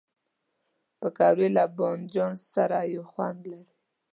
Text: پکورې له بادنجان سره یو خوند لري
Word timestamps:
پکورې 0.99 1.47
له 1.57 1.63
بادنجان 1.77 2.33
سره 2.53 2.77
یو 2.93 3.03
خوند 3.11 3.41
لري 3.51 3.73